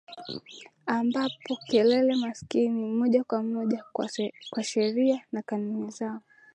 ambapo 0.85 1.55
kelele 1.55 2.15
maskini 2.15 2.85
moja 2.91 3.23
kwa 3.23 3.43
moja 3.43 3.83
kwa 4.51 4.63
sheria 4.63 5.25
na 5.31 5.41
kanuni 5.41 5.91
zao 5.91 6.19